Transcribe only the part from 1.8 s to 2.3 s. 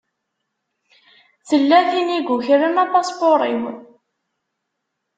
tin i